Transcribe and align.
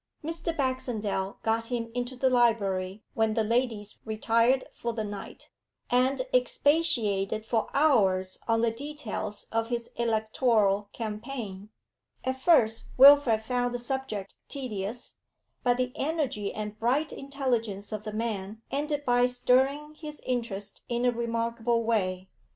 Mr. 0.23 0.57
Baxendale 0.57 1.37
got 1.43 1.67
him 1.67 1.91
into 1.93 2.15
the 2.15 2.27
library 2.31 3.03
when 3.13 3.35
the 3.35 3.43
ladies 3.43 3.99
retired 4.03 4.63
for 4.73 4.93
the 4.93 5.03
night, 5.03 5.51
and 5.91 6.23
expatiated 6.33 7.45
for 7.45 7.69
hours 7.75 8.39
on 8.47 8.61
the 8.61 8.71
details 8.71 9.45
of 9.51 9.67
his 9.67 9.91
electoral 9.97 10.89
campaign. 10.91 11.69
At 12.23 12.39
first 12.41 12.85
Wilfrid 12.97 13.43
found 13.43 13.75
the 13.75 13.77
subject 13.77 14.33
tedious, 14.47 15.17
but 15.61 15.77
the 15.77 15.91
energy 15.95 16.51
and 16.51 16.79
bright 16.79 17.13
intelligence 17.13 17.91
of 17.91 18.03
the 18.03 18.11
man 18.11 18.63
ended 18.71 19.05
by 19.05 19.27
stirring 19.27 19.93
his 19.93 20.19
interest 20.25 20.81
in 20.89 21.05
a 21.05 21.11
remarkable 21.11 21.83
way. 21.83 22.27